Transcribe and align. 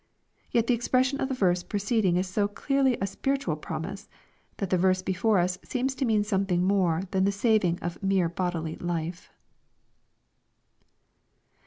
Yet 0.49 0.65
the 0.65 0.73
expression 0.73 1.21
of 1.21 1.29
the 1.29 1.35
verse 1.35 1.61
preceding 1.61 2.17
is 2.17 2.25
so 2.25 2.47
clearly 2.47 2.97
a 2.99 3.05
spiritual 3.05 3.55
promise, 3.55 4.09
that 4.57 4.71
the 4.71 4.77
verse 4.79 5.03
before 5.03 5.37
us 5.37 5.59
seems 5.63 5.93
to 5.93 6.05
mean 6.05 6.23
something 6.23 6.63
more 6.63 7.03
than 7.11 7.23
the 7.25 7.31
saving 7.31 7.77
of 7.83 8.01
mere 8.01 8.27
bodily 8.27 8.75
life. 8.77 9.31